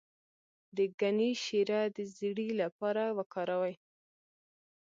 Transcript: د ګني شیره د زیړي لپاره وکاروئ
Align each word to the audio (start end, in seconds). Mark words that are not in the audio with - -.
د 0.75 0.77
ګني 0.99 1.31
شیره 1.43 1.81
د 1.95 1.97
زیړي 2.15 2.49
لپاره 2.61 3.03
وکاروئ 3.17 3.75